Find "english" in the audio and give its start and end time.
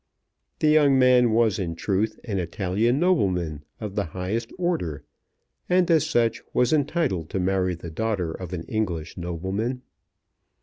8.63-9.15